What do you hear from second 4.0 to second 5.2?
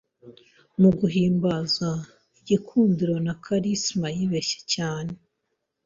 yibeshye cyane